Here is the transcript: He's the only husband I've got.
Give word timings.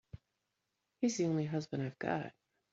He's 0.99 1.17
the 1.17 1.25
only 1.25 1.45
husband 1.45 1.83
I've 1.83 1.99
got. 1.99 2.33